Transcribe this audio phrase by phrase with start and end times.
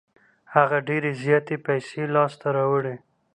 [0.55, 2.95] هغه ډېرې زياتې پیسې لاس ته راوړې.